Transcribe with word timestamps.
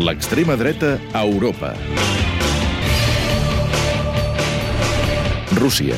L'extrema 0.00 0.56
dreta 0.56 0.98
a 1.12 1.20
Europa. 1.26 1.74
Rússia. 5.58 5.94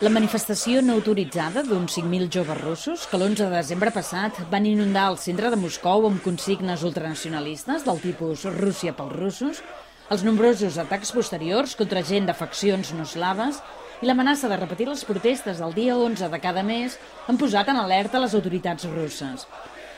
La 0.00 0.10
manifestació 0.10 0.82
no 0.82 0.96
autoritzada 0.98 1.62
d'uns 1.62 1.94
5.000 2.00 2.26
joves 2.34 2.58
russos 2.64 3.04
que 3.06 3.14
l'11 3.14 3.44
de 3.44 3.50
desembre 3.54 3.92
passat 3.94 4.40
van 4.50 4.66
inundar 4.66 5.04
el 5.12 5.20
centre 5.22 5.52
de 5.54 5.60
Moscou 5.60 6.08
amb 6.08 6.18
consignes 6.24 6.82
ultranacionalistes 6.82 7.86
del 7.86 8.02
tipus 8.02 8.42
Rússia 8.56 8.96
pels 8.98 9.14
russos, 9.14 9.62
els 10.10 10.26
nombrosos 10.26 10.80
atacs 10.82 11.14
posteriors 11.14 11.76
contra 11.78 12.02
gent 12.02 12.26
de 12.26 12.34
faccions 12.34 12.90
no 12.98 13.06
eslaves 13.06 13.62
i 14.00 14.08
l'amenaça 14.08 14.48
de 14.48 14.56
repetir 14.56 14.86
les 14.88 15.04
protestes 15.04 15.58
del 15.60 15.74
dia 15.76 15.96
11 15.96 16.30
de 16.32 16.38
cada 16.40 16.62
mes 16.64 16.96
han 17.28 17.36
posat 17.40 17.68
en 17.68 17.76
alerta 17.76 18.20
les 18.22 18.34
autoritats 18.34 18.88
russes. 18.88 19.44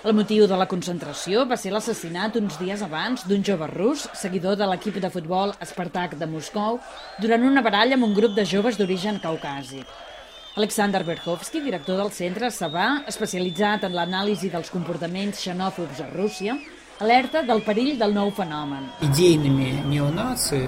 El 0.00 0.14
motiu 0.16 0.46
de 0.48 0.56
la 0.56 0.64
concentració 0.64 1.42
va 1.44 1.58
ser 1.60 1.74
l'assassinat 1.74 2.38
uns 2.40 2.56
dies 2.56 2.80
abans 2.80 3.26
d'un 3.28 3.44
jove 3.44 3.66
rus, 3.68 4.06
seguidor 4.16 4.56
de 4.56 4.68
l'equip 4.70 4.96
de 4.96 5.10
futbol 5.12 5.52
Spartak 5.60 6.16
de 6.16 6.26
Moscou, 6.26 6.78
durant 7.20 7.44
una 7.44 7.60
baralla 7.60 7.98
amb 7.98 8.08
un 8.08 8.14
grup 8.16 8.32
de 8.38 8.46
joves 8.48 8.80
d'origen 8.80 9.20
caucàsic. 9.20 9.84
Alexander 10.56 11.04
Berhovsky, 11.04 11.60
director 11.60 12.00
del 12.00 12.10
centre 12.16 12.48
Sabà, 12.50 13.04
especialitzat 13.12 13.84
en 13.84 13.92
l'anàlisi 13.94 14.48
dels 14.50 14.72
comportaments 14.72 15.44
xenòfobs 15.44 16.00
a 16.00 16.08
Rússia, 16.14 16.56
alerta 17.00 17.44
del 17.44 17.60
perill 17.68 17.98
del 18.00 18.16
nou 18.16 18.32
fenomen. 18.32 18.88
Ideinimi 19.04 19.74
neonazi 19.92 20.64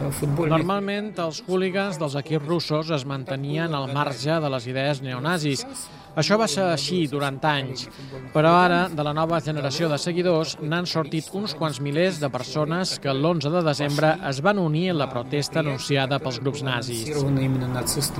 Eh, 0.00 0.10
futbol. 0.16 0.48
Normalment, 0.52 1.12
els 1.22 1.42
hooligans 1.46 1.98
dels 2.00 2.16
equips 2.18 2.46
russos 2.48 2.92
es 2.94 3.04
mantenien 3.08 3.74
al 3.74 3.90
marge 3.92 4.38
de 4.40 4.52
les 4.54 4.68
idees 4.70 5.02
neonazis. 5.04 5.66
Això 6.12 6.36
va 6.36 6.44
ser 6.50 6.66
així 6.68 7.06
durant 7.08 7.38
anys, 7.48 7.86
però 8.34 8.50
ara, 8.60 8.82
de 8.92 9.04
la 9.06 9.14
nova 9.16 9.38
generació 9.40 9.88
de 9.88 9.96
seguidors, 9.96 10.58
n'han 10.60 10.84
sortit 10.84 11.30
uns 11.32 11.54
quants 11.56 11.80
milers 11.80 12.18
de 12.20 12.28
persones 12.28 12.98
que 13.00 13.08
l'11 13.08 13.48
de 13.54 13.62
desembre 13.64 14.10
es 14.28 14.42
van 14.44 14.60
unir 14.60 14.90
a 14.92 14.98
la 14.98 15.08
protesta 15.08 15.62
anunciada 15.62 16.18
pels 16.20 16.42
grups 16.44 16.60
nazis. 16.68 17.08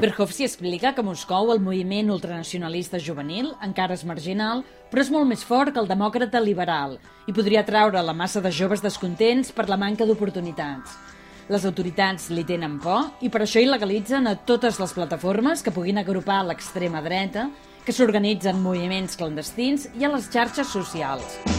Berhovsi 0.00 0.48
explica 0.48 0.94
que 0.94 1.04
a 1.04 1.04
Moscou 1.04 1.52
el 1.52 1.60
moviment 1.60 2.14
ultranacionalista 2.16 2.96
juvenil 2.96 3.52
encara 3.60 3.92
és 4.00 4.08
marginal, 4.08 4.64
però 4.88 5.04
és 5.04 5.12
molt 5.12 5.28
més 5.28 5.44
fort 5.44 5.74
que 5.74 5.84
el 5.84 5.90
demòcrata 5.90 6.40
liberal 6.40 6.96
i 7.28 7.36
podria 7.36 7.66
atraure 7.66 8.00
la 8.00 8.16
massa 8.16 8.40
de 8.40 8.52
joves 8.52 8.80
descontents 8.80 9.52
per 9.52 9.68
la 9.68 9.76
manca 9.76 10.08
d'oportunitats. 10.08 11.13
Les 11.52 11.64
autoritats 11.68 12.30
li 12.32 12.44
tenen 12.48 12.78
por 12.80 13.10
i 13.20 13.28
per 13.28 13.42
això 13.44 13.60
il·legalitzen 13.60 14.30
a 14.30 14.36
totes 14.48 14.80
les 14.80 14.94
plataformes 14.96 15.60
que 15.64 15.74
puguin 15.74 16.00
agrupar 16.00 16.40
l'extrema 16.48 17.04
dreta, 17.04 17.50
que 17.84 17.92
s'organitzen 17.92 18.62
moviments 18.64 19.18
clandestins 19.20 19.90
i 20.00 20.08
a 20.08 20.14
les 20.14 20.30
xarxes 20.32 20.72
socials. 20.72 21.53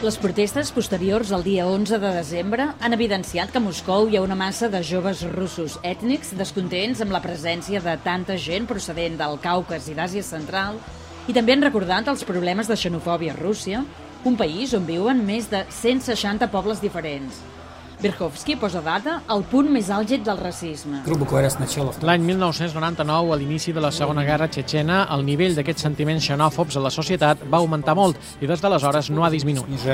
Les 0.00 0.16
protestes 0.16 0.70
posteriors 0.72 1.28
al 1.36 1.42
dia 1.44 1.66
11 1.68 1.98
de 2.00 2.10
desembre 2.14 2.70
han 2.80 2.96
evidenciat 2.96 3.50
que 3.52 3.60
a 3.60 3.60
Moscou 3.60 4.06
hi 4.08 4.16
ha 4.16 4.22
una 4.24 4.38
massa 4.38 4.70
de 4.72 4.80
joves 4.80 5.20
russos 5.34 5.74
ètnics 5.84 6.30
descontents 6.38 7.02
amb 7.04 7.12
la 7.12 7.20
presència 7.20 7.82
de 7.84 7.98
tanta 8.00 8.38
gent 8.40 8.64
procedent 8.70 9.20
del 9.20 9.36
Caucas 9.44 9.90
i 9.92 9.98
d'Àsia 9.98 10.24
Central 10.24 10.80
i 11.28 11.36
també 11.36 11.52
han 11.52 11.66
recordat 11.68 12.08
els 12.08 12.24
problemes 12.24 12.72
de 12.72 12.80
xenofòbia 12.80 13.34
a 13.34 13.40
Rússia, 13.42 13.84
un 14.24 14.40
país 14.40 14.72
on 14.72 14.88
viuen 14.88 15.20
més 15.20 15.52
de 15.52 15.66
160 15.68 16.48
pobles 16.48 16.80
diferents. 16.80 17.44
Berkowski 18.00 18.56
posa 18.56 18.80
data 18.80 19.18
al 19.28 19.42
punt 19.44 19.68
més 19.68 19.90
àlgid 19.92 20.22
del 20.24 20.38
racisme. 20.40 21.02
L'any 21.04 22.22
1999, 22.24 23.32
a 23.34 23.36
l'inici 23.36 23.74
de 23.76 23.82
la 23.84 23.90
Segona 23.92 24.24
Guerra 24.24 24.48
Txetxena, 24.48 25.02
el 25.12 25.24
nivell 25.26 25.58
d'aquests 25.58 25.84
sentiments 25.84 26.24
xenòfobs 26.30 26.78
a 26.80 26.84
la 26.86 26.92
societat 26.94 27.44
va 27.52 27.60
augmentar 27.60 27.94
molt 27.98 28.16
i 28.40 28.48
des 28.48 28.64
d'aleshores 28.64 29.10
no 29.12 29.26
ha 29.26 29.30
disminuït. 29.32 29.84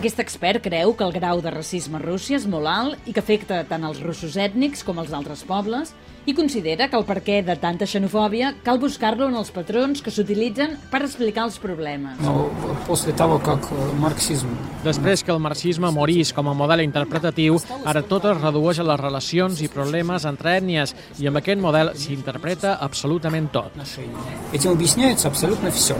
Aquest 0.00 0.24
expert 0.24 0.64
creu 0.64 0.96
que 0.96 1.04
el 1.04 1.12
grau 1.12 1.42
de 1.44 1.52
racisme 1.52 2.00
a 2.00 2.02
Rússia 2.02 2.40
és 2.40 2.48
molt 2.48 2.70
alt 2.72 3.04
i 3.04 3.12
que 3.12 3.20
afecta 3.20 3.60
tant 3.68 3.84
els 3.84 4.00
russos 4.00 4.38
ètnics 4.40 4.80
com 4.86 5.02
els 5.02 5.12
altres 5.12 5.44
pobles, 5.44 5.92
i 6.27 6.33
considera 6.35 6.89
que 6.91 6.97
el 6.99 7.05
perquè 7.07 7.39
de 7.47 7.55
tanta 7.55 7.87
xenofòbia 7.87 8.51
cal 8.65 8.81
buscar-lo 8.83 9.29
en 9.31 9.37
els 9.39 9.49
patrons 9.55 10.03
que 10.03 10.11
s'utilitzen 10.11 10.75
per 10.91 11.01
explicar 11.05 11.45
els 11.47 11.55
problemes. 11.63 12.19
Но 12.19 12.51
после 12.85 13.13
того, 13.13 13.39
как 13.39 13.63
э, 13.71 13.93
марксизм 13.99 14.51
Després 14.83 15.23
que 15.23 15.31
el 15.31 15.39
marxisme 15.39 15.89
morís 15.91 16.33
com 16.35 16.47
a 16.51 16.53
model 16.53 16.83
interpretatiu, 16.83 17.57
ara 17.85 18.03
tot 18.03 18.27
es 18.27 18.41
redueix 18.41 18.79
a 18.79 18.87
les 18.91 18.99
relacions 18.99 19.63
i 19.63 19.71
problemes 19.71 20.27
entre 20.27 20.57
ètnies 20.59 20.93
i 21.19 21.27
amb 21.31 21.39
aquest 21.39 21.63
model 21.63 21.93
s'interpreta 21.95 22.77
absolutament 22.81 23.49
tot. 23.51 23.71
отношений, 23.71 24.15
этим 24.53 24.71
объясняется 24.71 25.27
абсолютно 25.27 25.71
все. 25.71 25.95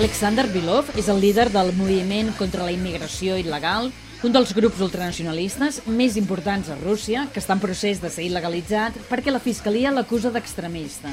Alexander 0.00 0.46
Bilov 0.48 0.86
és 0.96 1.10
el 1.12 1.18
líder 1.20 1.50
del 1.52 1.74
moviment 1.76 2.30
contra 2.38 2.64
la 2.64 2.72
immigració 2.72 3.34
il·legal, 3.36 3.90
un 4.24 4.32
dels 4.32 4.54
grups 4.56 4.80
ultranacionalistes 4.80 5.82
més 5.92 6.16
importants 6.16 6.70
a 6.72 6.76
Rússia, 6.78 7.26
que 7.34 7.42
està 7.42 7.52
en 7.52 7.60
procés 7.60 8.00
de 8.00 8.08
ser 8.08 8.24
il·legalitzat 8.24 8.96
perquè 9.10 9.28
la 9.28 9.42
Fiscalia 9.44 9.92
l'acusa 9.92 10.32
d'extremista. 10.32 11.12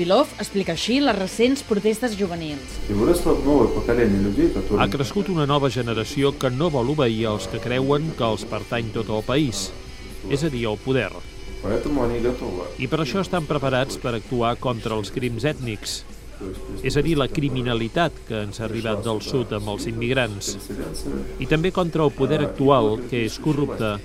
Bilov 0.00 0.34
explica 0.42 0.74
així 0.74 0.98
les 0.98 1.14
recents 1.14 1.62
protestes 1.62 2.18
juvenils. 2.18 2.74
Ha 2.90 4.90
crescut 4.90 5.30
una 5.30 5.46
nova 5.46 5.70
generació 5.70 6.34
que 6.34 6.50
no 6.50 6.74
vol 6.74 6.90
obeir 6.98 7.22
els 7.36 7.46
que 7.46 7.62
creuen 7.62 8.10
que 8.18 8.26
els 8.26 8.42
pertany 8.50 8.90
tot 8.98 9.14
el 9.14 9.22
país, 9.30 9.68
és 10.26 10.42
a 10.42 10.50
dir, 10.50 10.66
el 10.66 10.82
poder. 10.82 11.12
I 12.82 12.90
per 12.90 12.98
això 12.98 13.22
estan 13.22 13.46
preparats 13.46 14.02
per 14.02 14.18
actuar 14.18 14.56
contra 14.58 14.98
els 14.98 15.14
crims 15.14 15.46
ètnics, 15.46 16.00
és 16.82 16.96
a 16.96 17.02
dir, 17.04 17.16
la 17.18 17.28
criminalitat 17.28 18.14
que 18.28 18.42
ens 18.46 18.60
ha 18.60 18.66
arribat 18.68 19.02
del 19.04 19.20
sud 19.24 19.52
amb 19.56 19.72
els 19.74 19.88
immigrants, 19.90 20.54
i 21.42 21.48
també 21.50 21.72
contra 21.74 22.04
el 22.06 22.12
poder 22.14 22.40
actual, 22.44 22.96
que 23.10 23.24
és 23.26 23.38
corrupte 23.42 23.96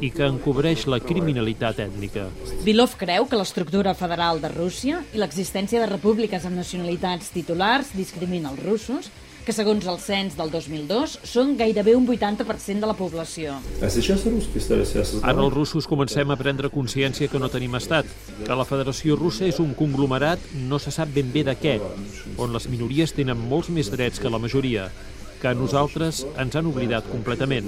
i 0.00 0.12
que 0.14 0.28
encobreix 0.28 0.86
la 0.90 1.00
criminalitat 1.04 1.80
ètnica. 1.86 2.28
Bilov 2.66 2.96
creu 3.00 3.26
que 3.30 3.40
l'estructura 3.40 3.94
federal 3.98 4.42
de 4.42 4.52
Rússia 4.52 5.02
i 5.14 5.22
l'existència 5.22 5.80
de 5.82 5.90
repúbliques 5.90 6.46
amb 6.46 6.60
nacionalitats 6.60 7.32
titulars 7.34 7.94
discrimina 7.96 8.52
els 8.52 8.64
russos, 8.66 9.10
que 9.50 9.56
segons 9.56 9.86
el 9.90 9.96
cens 9.98 10.36
del 10.38 10.50
2002 10.52 11.16
són 11.26 11.56
gairebé 11.58 11.96
un 11.98 12.04
80% 12.06 12.84
de 12.84 12.86
la 12.86 12.94
població. 12.94 13.56
Ara 13.82 15.42
els 15.42 15.54
russos 15.56 15.88
comencem 15.90 16.30
a 16.30 16.36
prendre 16.38 16.70
consciència 16.70 17.26
que 17.32 17.40
no 17.42 17.48
tenim 17.50 17.74
estat, 17.74 18.06
que 18.44 18.58
la 18.60 18.66
Federació 18.68 19.16
Russa 19.18 19.48
és 19.48 19.58
un 19.58 19.72
conglomerat 19.74 20.44
no 20.70 20.78
se 20.78 20.94
sap 20.94 21.10
ben 21.16 21.32
bé 21.34 21.42
de 21.48 21.56
què, 21.58 21.80
on 22.38 22.54
les 22.54 22.68
minories 22.70 23.10
tenen 23.16 23.42
molts 23.50 23.72
més 23.74 23.90
drets 23.90 24.22
que 24.22 24.30
la 24.30 24.38
majoria, 24.38 24.86
que 25.42 25.50
a 25.50 25.56
nosaltres 25.58 26.22
ens 26.38 26.54
han 26.54 26.70
oblidat 26.70 27.10
completament. 27.10 27.66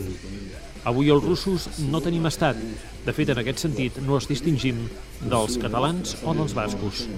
Avui 0.86 1.10
els 1.10 1.26
russos 1.26 1.66
no 1.90 1.98
tenim 2.04 2.30
estat. 2.30 2.62
De 3.02 3.14
fet, 3.16 3.34
en 3.34 3.42
aquest 3.42 3.64
sentit, 3.66 3.98
no 4.06 4.20
els 4.20 4.30
distingim 4.30 4.84
dels 5.26 5.58
catalans 5.58 6.14
o 6.22 6.36
dels 6.38 6.54
bascos. 6.54 7.08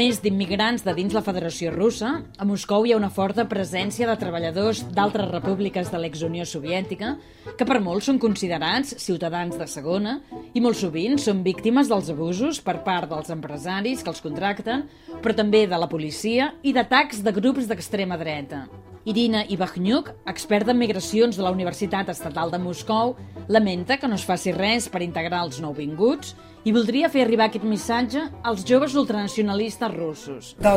Més 0.00 0.20
d'immigrants 0.22 0.80
de 0.86 0.92
dins 0.96 1.12
la 1.12 1.20
Federació 1.20 1.72
Russa, 1.74 2.10
a 2.40 2.44
Moscou 2.48 2.86
hi 2.86 2.94
ha 2.94 2.96
una 2.96 3.10
forta 3.12 3.44
presència 3.50 4.06
de 4.08 4.14
treballadors 4.16 4.80
d'altres 4.96 5.28
repúbliques 5.28 5.90
de 5.92 6.00
l'ex-Unió 6.00 6.46
Soviètica 6.48 7.10
que 7.58 7.66
per 7.68 7.82
molts 7.84 8.08
són 8.08 8.20
considerats 8.22 8.94
ciutadans 9.02 9.58
de 9.60 9.66
segona 9.68 10.16
i 10.56 10.62
molt 10.64 10.80
sovint 10.80 11.20
són 11.20 11.42
víctimes 11.44 11.90
dels 11.92 12.08
abusos 12.14 12.62
per 12.64 12.78
part 12.86 13.10
dels 13.12 13.32
empresaris 13.34 14.00
que 14.00 14.14
els 14.14 14.24
contracten, 14.24 14.86
però 15.20 15.36
també 15.36 15.66
de 15.68 15.82
la 15.82 15.90
policia 15.90 16.54
i 16.62 16.72
d'atacs 16.72 17.20
de 17.26 17.36
grups 17.36 17.68
d'extrema 17.68 18.16
dreta. 18.20 18.64
Irina 19.08 19.46
Ibachnyuk, 19.48 20.10
expert 20.28 20.68
en 20.68 20.76
migracions 20.76 21.32
de 21.36 21.42
la 21.42 21.50
Universitat 21.54 22.08
Estatal 22.12 22.50
de 22.52 22.58
Moscou, 22.60 23.14
lamenta 23.48 23.96
que 23.96 24.08
no 24.08 24.14
es 24.20 24.24
faci 24.28 24.52
res 24.52 24.90
per 24.92 25.00
integrar 25.00 25.40
els 25.46 25.60
nouvinguts 25.64 26.34
i 26.68 26.72
voldria 26.76 27.08
fer 27.08 27.22
arribar 27.24 27.46
aquest 27.48 27.64
missatge 27.64 28.20
als 28.44 28.60
joves 28.68 28.92
ultranacionalistes 29.00 29.88
russos. 29.94 30.52
La 30.60 30.76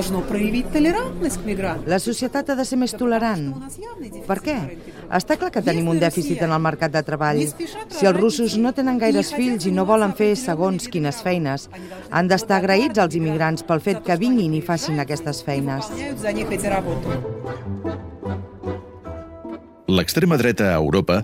societat 2.00 2.50
ha 2.50 2.56
de 2.56 2.64
ser 2.64 2.80
més 2.80 2.96
tolerant. 2.96 3.52
Per 4.30 4.40
què? 4.46 4.56
Està 5.12 5.36
clar 5.36 5.52
que 5.52 5.60
tenim 5.66 5.90
un 5.92 6.00
dèficit 6.00 6.40
en 6.48 6.56
el 6.56 6.64
mercat 6.64 6.96
de 6.96 7.04
treball. 7.04 7.44
Si 7.44 8.08
els 8.08 8.16
russos 8.16 8.56
no 8.56 8.72
tenen 8.72 8.96
gaires 9.04 9.36
fills 9.36 9.68
i 9.68 9.76
no 9.76 9.84
volen 9.90 10.16
fer 10.16 10.38
segons 10.40 10.88
quines 10.88 11.20
feines, 11.26 11.68
han 12.10 12.28
d'estar 12.32 12.62
agraïts 12.62 13.00
als 13.04 13.20
immigrants 13.20 13.68
pel 13.68 13.84
fet 13.84 14.00
que 14.08 14.16
vinguin 14.16 14.56
i 14.56 14.64
facin 14.64 15.04
aquestes 15.04 15.44
feines. 15.44 15.92
L'extrema 19.88 20.38
dreta 20.40 20.70
a 20.72 20.80
Europa 20.80 21.18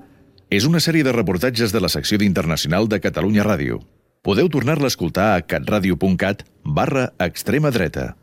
és 0.51 0.65
una 0.67 0.81
sèrie 0.83 1.05
de 1.07 1.13
reportatges 1.15 1.71
de 1.71 1.79
la 1.79 1.87
secció 1.87 2.17
d'Internacional 2.19 2.89
de 2.91 2.99
Catalunya 2.99 3.45
Ràdio. 3.47 3.77
Podeu 4.19 4.49
tornar-la 4.51 4.89
a 4.89 4.91
escoltar 4.91 5.27
a 5.31 5.45
catradio.cat 5.47 6.43
barra 6.65 7.13
extrema 7.23 7.71
dreta. 7.71 8.17